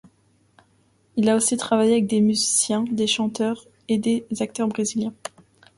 [1.15, 5.13] Il a aussi travaillé avec des musiciens, des chanteurs et des acteurs brésiliens.